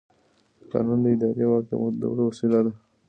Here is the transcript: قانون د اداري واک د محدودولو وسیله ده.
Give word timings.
قانون 0.71 0.99
د 1.03 1.05
اداري 1.13 1.45
واک 1.47 1.63
د 1.67 1.73
محدودولو 1.81 2.21
وسیله 2.29 2.59
ده. 2.65 2.73